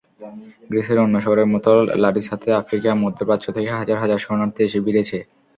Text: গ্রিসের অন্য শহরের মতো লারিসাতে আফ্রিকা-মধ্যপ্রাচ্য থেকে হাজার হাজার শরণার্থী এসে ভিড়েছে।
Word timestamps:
গ্রিসের 0.69 0.97
অন্য 0.99 1.15
শহরের 1.25 1.47
মতো 1.53 1.69
লারিসাতে 2.03 2.49
আফ্রিকা-মধ্যপ্রাচ্য 2.61 3.47
থেকে 3.55 3.69
হাজার 3.73 3.97
হাজার 4.03 4.19
শরণার্থী 4.19 4.61
এসে 4.63 4.79
ভিড়েছে। 4.85 5.17